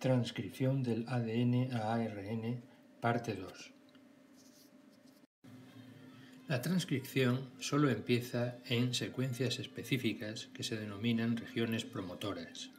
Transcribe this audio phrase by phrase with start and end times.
[0.00, 2.62] Transcripción del ADN a ARN,
[3.02, 3.70] parte 2.
[6.48, 12.70] La transcripción solo empieza en secuencias específicas que se denominan regiones promotoras.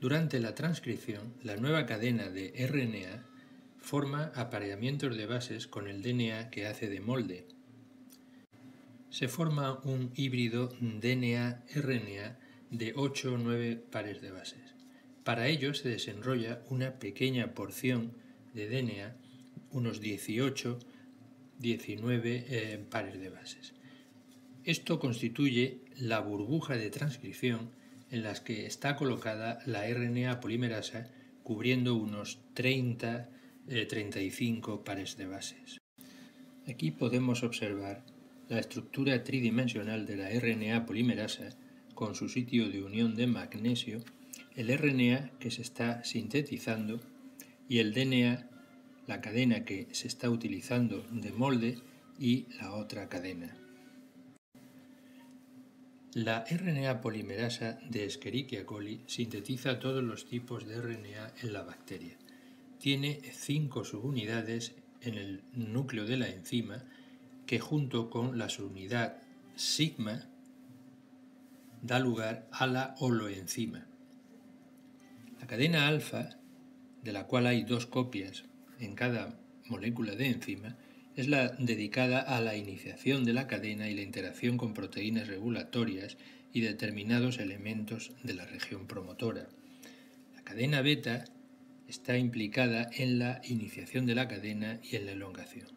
[0.00, 3.26] Durante la transcripción, la nueva cadena de RNA
[3.78, 7.46] forma apareamientos de bases con el DNA que hace de molde.
[9.10, 12.38] Se forma un híbrido DNA-RNA
[12.70, 14.73] de 8 o 9 pares de bases.
[15.24, 18.12] Para ello se desenrolla una pequeña porción
[18.52, 19.16] de DNA,
[19.70, 20.78] unos 18,
[21.58, 23.74] 19 eh, pares de bases.
[24.64, 27.70] Esto constituye la burbuja de transcripción
[28.10, 31.10] en la que está colocada la RNA polimerasa
[31.42, 33.28] cubriendo unos 30,
[33.66, 35.80] 35 eh, pares de bases.
[36.68, 38.04] Aquí podemos observar
[38.48, 41.48] la estructura tridimensional de la RNA polimerasa
[41.94, 44.04] con su sitio de unión de magnesio
[44.56, 47.00] el RNA que se está sintetizando
[47.68, 48.48] y el DNA,
[49.06, 51.78] la cadena que se está utilizando de molde
[52.18, 53.56] y la otra cadena.
[56.14, 62.16] La RNA polimerasa de Escherichia coli sintetiza todos los tipos de RNA en la bacteria.
[62.78, 66.84] Tiene cinco subunidades en el núcleo de la enzima
[67.46, 69.16] que junto con la subunidad
[69.56, 70.28] sigma
[71.82, 73.86] da lugar a la holoenzima.
[75.44, 76.30] La cadena alfa,
[77.02, 78.44] de la cual hay dos copias
[78.80, 80.78] en cada molécula de enzima,
[81.16, 86.16] es la dedicada a la iniciación de la cadena y la interacción con proteínas regulatorias
[86.54, 89.46] y determinados elementos de la región promotora.
[90.34, 91.26] La cadena beta
[91.88, 95.68] está implicada en la iniciación de la cadena y en la elongación.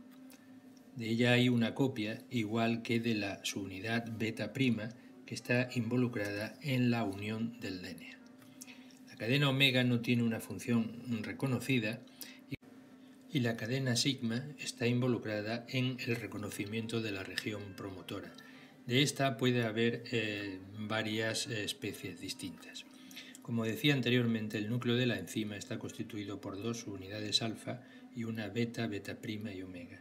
[0.96, 4.92] De ella hay una copia igual que de la subunidad beta prima
[5.26, 8.17] que está involucrada en la unión del DNA.
[9.18, 12.02] La cadena omega no tiene una función reconocida
[13.34, 18.32] y la cadena sigma está involucrada en el reconocimiento de la región promotora.
[18.86, 22.86] De esta puede haber eh, varias especies distintas.
[23.42, 27.82] Como decía anteriormente, el núcleo de la enzima está constituido por dos unidades alfa
[28.16, 30.00] y una beta, beta prima y omega.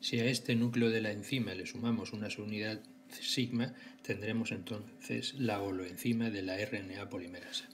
[0.00, 2.80] Si a este núcleo de la enzima le sumamos una subunidad
[3.10, 7.68] sigma, tendremos entonces la holoenzima de la RNA polimerasa.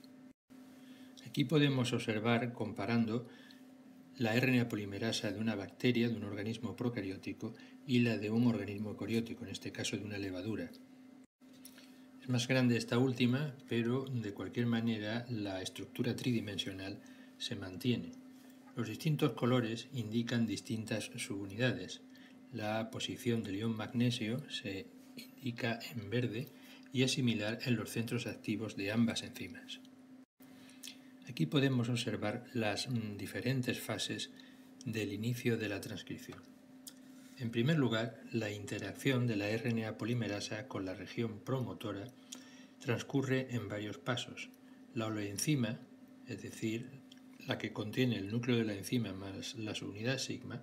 [1.36, 3.28] Aquí podemos observar, comparando,
[4.16, 7.54] la RNA polimerasa de una bacteria, de un organismo procariótico,
[7.86, 10.70] y la de un organismo eucariótico, en este caso de una levadura.
[12.22, 17.02] Es más grande esta última, pero de cualquier manera la estructura tridimensional
[17.36, 18.12] se mantiene.
[18.74, 22.00] Los distintos colores indican distintas subunidades.
[22.50, 24.86] La posición del ion magnesio se
[25.18, 26.48] indica en verde
[26.94, 29.80] y es similar en los centros activos de ambas enzimas.
[31.28, 34.30] Aquí podemos observar las mm, diferentes fases
[34.84, 36.38] del inicio de la transcripción.
[37.38, 42.06] En primer lugar, la interacción de la RNA polimerasa con la región promotora
[42.78, 44.48] transcurre en varios pasos.
[44.94, 45.80] La holoenzima,
[46.28, 46.88] es decir,
[47.46, 50.62] la que contiene el núcleo de la enzima más la subunidad sigma,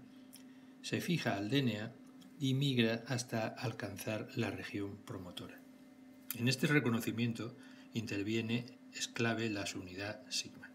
[0.81, 1.93] se fija al DNA
[2.39, 5.59] y migra hasta alcanzar la región promotora.
[6.35, 7.55] En este reconocimiento
[7.93, 8.65] interviene
[8.95, 10.71] es clave la subunidad sigma.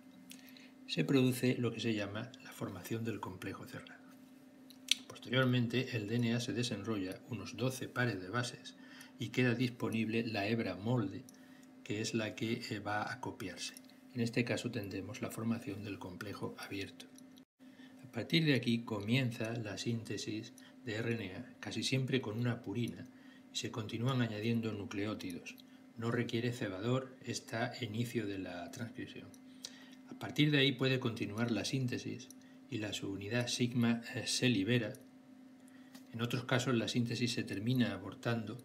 [0.87, 3.99] Se produce lo que se llama la formación del complejo cerrado.
[5.07, 8.75] Posteriormente, el DNA se desenrolla unos 12 pares de bases
[9.19, 11.25] y queda disponible la hebra molde,
[11.85, 13.75] que es la que eh, va a copiarse.
[14.15, 17.07] En este caso tendremos la formación del complejo abierto.
[18.05, 20.55] A partir de aquí comienza la síntesis
[20.85, 23.07] de RNA, casi siempre con una purina,
[23.53, 25.57] y se continúan añadiendo nucleótidos,
[25.99, 29.29] no requiere cebador esta inicio de la transcripción.
[30.11, 32.29] A partir de ahí puede continuar la síntesis
[32.71, 34.95] y la subunidad sigma eh, se libera.
[36.13, 38.59] En otros casos la síntesis se termina abortando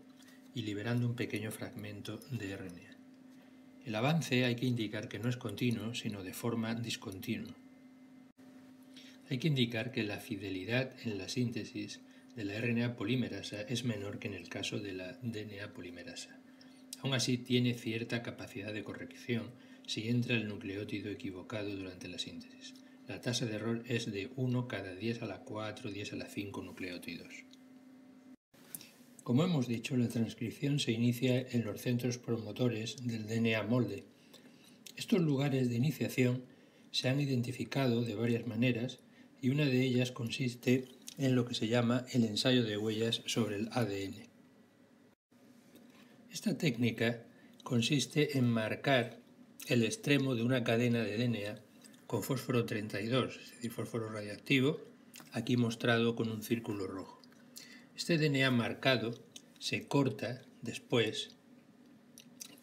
[0.55, 2.93] y liberando un pequeño fragmento de RNA.
[3.85, 7.53] El avance hay que indicar que no es continuo, sino de forma discontinua.
[9.29, 11.99] Hay que indicar que la fidelidad en la síntesis
[12.35, 16.39] de la RNA polimerasa es menor que en el caso de la DNA polimerasa.
[17.03, 19.51] Aún así tiene cierta capacidad de corrección
[19.85, 22.75] si entra el nucleótido equivocado durante la síntesis.
[23.09, 26.27] La tasa de error es de 1 cada 10 a la 4, 10 a la
[26.27, 27.43] 5 nucleótidos.
[29.21, 34.05] Como hemos dicho, la transcripción se inicia en los centros promotores del DNA molde.
[34.95, 36.45] Estos lugares de iniciación
[36.91, 38.99] se han identificado de varias maneras
[39.41, 40.85] y una de ellas consiste
[41.17, 44.32] en lo que se llama el ensayo de huellas sobre el ADN.
[46.33, 47.21] Esta técnica
[47.63, 49.19] consiste en marcar
[49.67, 51.61] el extremo de una cadena de DNA
[52.07, 54.81] con fósforo 32, es decir, fósforo radioactivo,
[55.31, 57.21] aquí mostrado con un círculo rojo.
[57.95, 59.13] Este DNA marcado
[59.59, 61.35] se corta después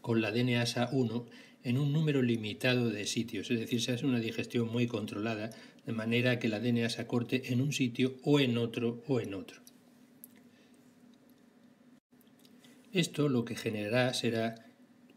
[0.00, 1.26] con la DNAsa 1
[1.62, 5.50] en un número limitado de sitios, es decir, se hace una digestión muy controlada,
[5.86, 9.62] de manera que la DNAsa corte en un sitio o en otro o en otro.
[12.92, 14.66] Esto lo que generará será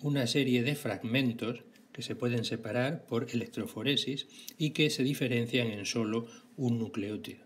[0.01, 4.27] una serie de fragmentos que se pueden separar por electroforesis
[4.57, 6.27] y que se diferencian en solo
[6.57, 7.45] un nucleótido.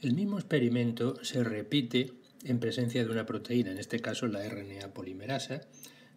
[0.00, 2.12] El mismo experimento se repite
[2.44, 5.62] en presencia de una proteína, en este caso la RNA polimerasa,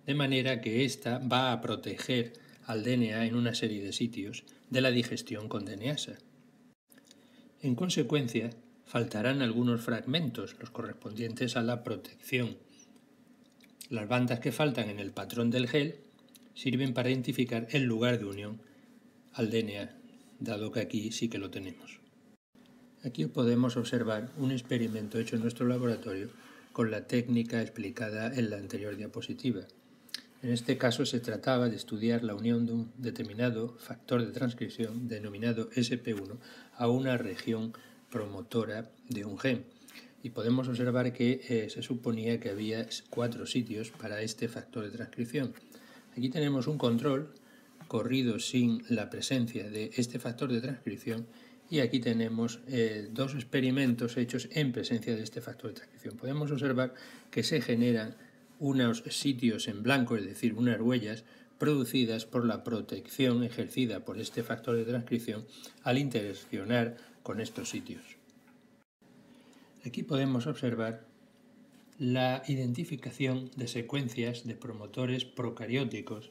[0.05, 2.33] de manera que ésta va a proteger
[2.65, 6.17] al DNA en una serie de sitios de la digestión con DNAsa.
[7.61, 8.51] En consecuencia,
[8.91, 12.57] faltarán algunos fragmentos, los correspondientes a la protección.
[13.89, 16.01] Las bandas que faltan en el patrón del gel
[16.55, 18.61] sirven para identificar el lugar de unión
[19.31, 19.95] al DNA,
[20.41, 22.01] dado que aquí sí que lo tenemos.
[23.05, 26.27] Aquí podemos observar un experimento hecho en nuestro laboratorio
[26.73, 29.61] con la técnica explicada en la anterior diapositiva.
[30.43, 35.07] En este caso se trataba de estudiar la unión de un determinado factor de transcripción
[35.07, 36.39] denominado SP1
[36.75, 37.71] a una región
[38.11, 39.65] promotora de un gen.
[40.21, 44.91] Y podemos observar que eh, se suponía que había cuatro sitios para este factor de
[44.91, 45.53] transcripción.
[46.15, 47.33] Aquí tenemos un control
[47.87, 51.25] corrido sin la presencia de este factor de transcripción
[51.69, 56.17] y aquí tenemos eh, dos experimentos hechos en presencia de este factor de transcripción.
[56.17, 56.93] Podemos observar
[57.31, 58.15] que se generan
[58.59, 61.23] unos sitios en blanco, es decir, unas huellas
[61.57, 65.45] producidas por la protección ejercida por este factor de transcripción
[65.83, 68.03] al interaccionar con estos sitios.
[69.85, 71.05] Aquí podemos observar
[71.97, 76.29] la identificación de secuencias de promotores procarióticos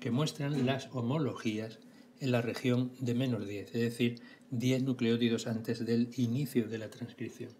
[0.00, 1.78] que muestran las homologías
[2.20, 4.20] en la región de menos 10, es decir,
[4.50, 7.50] 10 nucleótidos antes del inicio de la transcripción.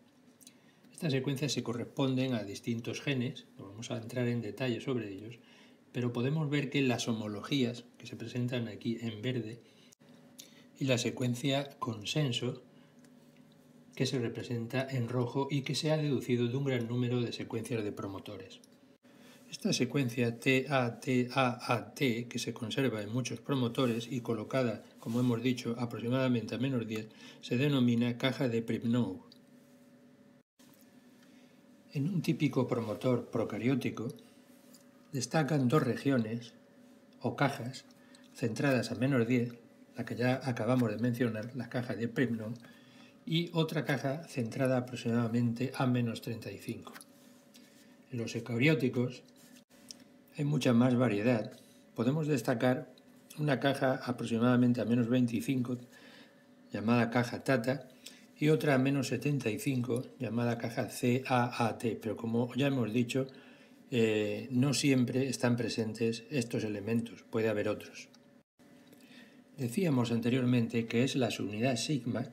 [0.92, 5.38] Estas secuencias se corresponden a distintos genes, no vamos a entrar en detalle sobre ellos,
[5.92, 9.60] pero podemos ver que las homologías que se presentan aquí en verde
[10.82, 12.60] y la secuencia consenso
[13.94, 17.32] que se representa en rojo y que se ha deducido de un gran número de
[17.32, 18.58] secuencias de promotores.
[19.48, 21.94] Esta secuencia TATAAT,
[22.28, 27.06] que se conserva en muchos promotores y colocada, como hemos dicho, aproximadamente a menos 10,
[27.42, 29.22] se denomina caja de Pribnow.
[31.92, 34.08] En un típico promotor procariótico
[35.12, 36.54] destacan dos regiones
[37.20, 37.84] o cajas
[38.34, 39.62] centradas a menos 10,
[39.96, 42.52] la que ya acabamos de mencionar, la caja de Pribnow,
[43.24, 46.92] y otra caja centrada aproximadamente a menos 35.
[48.10, 49.22] En los eucarióticos
[50.36, 51.52] hay mucha más variedad.
[51.94, 52.92] Podemos destacar
[53.38, 55.78] una caja aproximadamente a menos 25
[56.72, 57.88] llamada caja Tata
[58.38, 63.26] y otra a menos 75 llamada caja CAAT, pero como ya hemos dicho,
[63.90, 68.08] eh, no siempre están presentes estos elementos, puede haber otros.
[69.58, 72.28] Decíamos anteriormente que es la subunidad sigma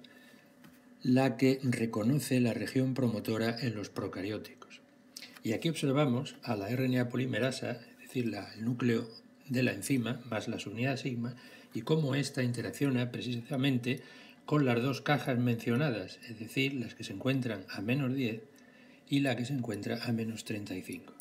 [1.02, 4.82] la que reconoce la región promotora en los procarióticos.
[5.44, 9.08] Y aquí observamos a la RNA polimerasa, es decir, el núcleo
[9.48, 11.36] de la enzima más la subunidad sigma,
[11.74, 14.02] y cómo ésta interacciona precisamente
[14.46, 18.42] con las dos cajas mencionadas, es decir, las que se encuentran a menos 10
[19.08, 21.14] y la que se encuentra a menos 35.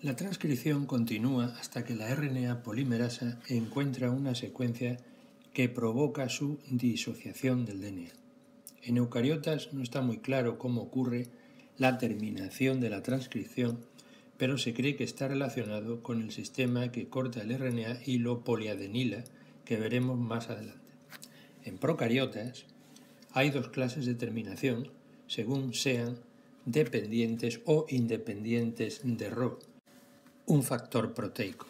[0.00, 4.96] La transcripción continúa hasta que la RNA polimerasa encuentra una secuencia
[5.52, 8.10] que provoca su disociación del DNA.
[8.84, 11.26] En eucariotas no está muy claro cómo ocurre
[11.78, 13.80] la terminación de la transcripción,
[14.36, 18.44] pero se cree que está relacionado con el sistema que corta el RNA y lo
[18.44, 19.24] poliadenila,
[19.64, 20.78] que veremos más adelante.
[21.64, 22.66] En procariotas
[23.32, 24.92] hay dos clases de terminación
[25.26, 26.20] según sean
[26.66, 29.58] dependientes o independientes de Rho,
[30.48, 31.66] un factor proteico.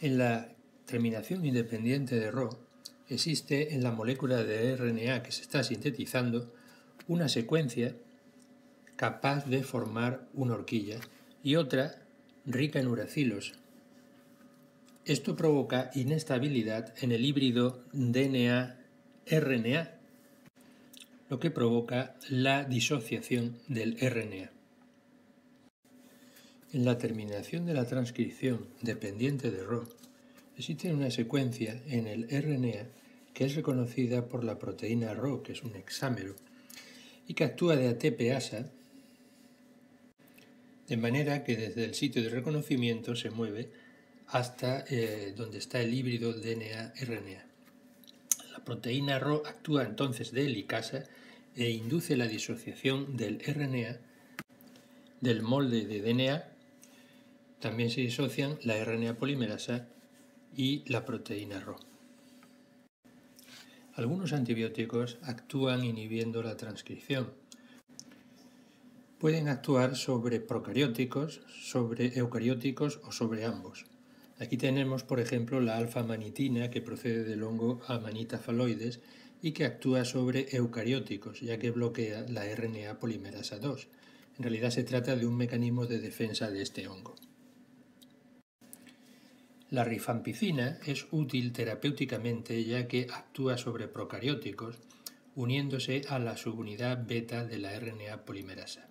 [0.00, 0.48] En la
[0.86, 2.56] terminación independiente de Rho,
[3.08, 6.54] existe en la molécula de RNA que se está sintetizando
[7.08, 7.96] una secuencia
[8.94, 11.00] capaz de formar una horquilla
[11.42, 12.00] y otra
[12.46, 13.54] rica en uracilos.
[15.04, 19.90] Esto provoca inestabilidad en el híbrido DNA-RNA,
[21.28, 24.54] lo que provoca la disociación del RNA.
[26.74, 29.84] En la terminación de la transcripción dependiente de Rho,
[30.58, 32.88] Existe una secuencia en el RNA
[33.32, 36.34] que es reconocida por la proteína Rho, que es un hexámero,
[37.28, 38.72] y que actúa de ATPasa
[40.88, 43.70] de manera que desde el sitio de reconocimiento se mueve
[44.26, 47.46] hasta eh, donde está el híbrido DNA-RNA.
[48.50, 51.04] La proteína RO actúa entonces de helicasa
[51.54, 53.98] e induce la disociación del RNA
[55.20, 56.53] del molde de DNA.
[57.64, 59.88] También se disocian la RNA polimerasa
[60.54, 61.76] y la proteína RO.
[63.94, 67.32] Algunos antibióticos actúan inhibiendo la transcripción.
[69.18, 73.86] Pueden actuar sobre procarióticos, sobre eucarióticos o sobre ambos.
[74.38, 79.00] Aquí tenemos, por ejemplo, la alfa-manitina que procede del hongo Amanita phalloides
[79.40, 83.88] y que actúa sobre eucarióticos, ya que bloquea la RNA polimerasa 2.
[84.36, 87.14] En realidad se trata de un mecanismo de defensa de este hongo.
[89.70, 94.78] La rifampicina es útil terapéuticamente ya que actúa sobre procarióticos
[95.34, 98.88] uniéndose a la subunidad beta de la RNA polimerasa.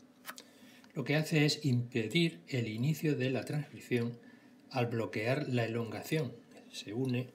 [0.94, 4.20] Lo que hace es impedir el inicio de la transcripción
[4.70, 6.34] al bloquear la elongación.
[6.72, 7.30] Se une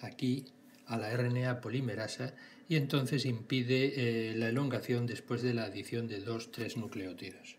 [0.00, 0.46] aquí
[0.86, 2.34] a la RNA polimerasa
[2.68, 7.56] y entonces impide eh, la elongación después de la adición de dos tres nucleótidos.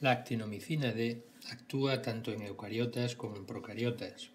[0.00, 4.30] La actinomicina D actúa tanto en eucariotas como en procariotas.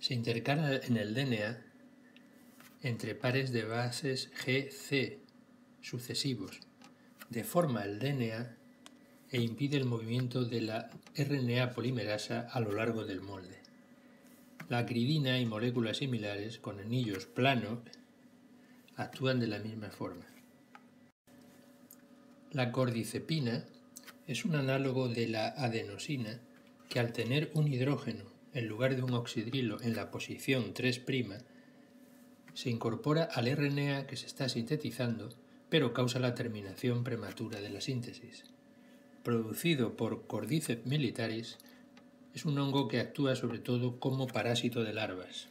[0.00, 1.62] Se intercala en el DNA
[2.82, 5.18] entre pares de bases GC
[5.82, 6.60] sucesivos,
[7.28, 8.56] deforma el DNA
[9.30, 13.60] e impide el movimiento de la RNA polimerasa a lo largo del molde.
[14.68, 17.80] La acridina y moléculas similares con anillos planos
[18.96, 20.26] actúan de la misma forma.
[22.52, 23.64] La cordicepina
[24.30, 26.38] es un análogo de la adenosina
[26.88, 28.22] que al tener un hidrógeno
[28.54, 31.02] en lugar de un oxidrilo en la posición 3'
[32.54, 35.30] se incorpora al RNA que se está sintetizando,
[35.68, 38.44] pero causa la terminación prematura de la síntesis.
[39.24, 41.58] Producido por Cordyceps militaris,
[42.32, 45.48] es un hongo que actúa sobre todo como parásito de larvas.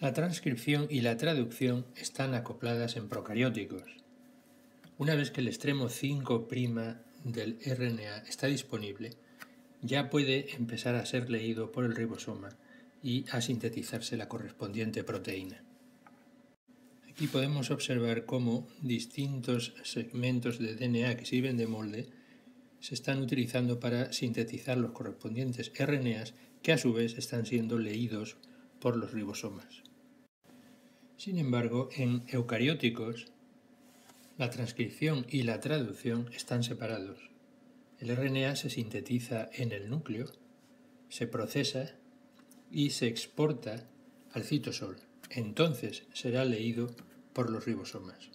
[0.00, 3.99] La transcripción y la traducción están acopladas en procarióticos,
[5.00, 6.46] una vez que el extremo 5'
[7.24, 9.16] del RNA está disponible,
[9.80, 12.50] ya puede empezar a ser leído por el ribosoma
[13.02, 15.64] y a sintetizarse la correspondiente proteína.
[17.08, 22.10] Aquí podemos observar cómo distintos segmentos de DNA que sirven de molde
[22.80, 28.36] se están utilizando para sintetizar los correspondientes RNAs que a su vez están siendo leídos
[28.80, 29.82] por los ribosomas.
[31.16, 33.32] Sin embargo, en eucarióticos
[34.40, 37.18] la transcripción y la traducción están separados.
[37.98, 40.32] El RNA se sintetiza en el núcleo,
[41.10, 41.90] se procesa
[42.70, 43.86] y se exporta
[44.32, 44.96] al citosol.
[45.28, 46.86] Entonces será leído
[47.34, 48.30] por los ribosomas.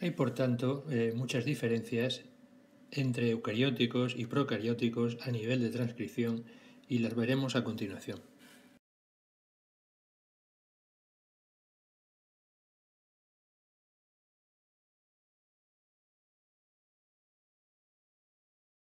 [0.00, 2.22] Hay, por tanto, eh, muchas diferencias
[2.92, 6.44] entre eucarióticos y procarióticos a nivel de transcripción
[6.86, 8.29] y las veremos a continuación.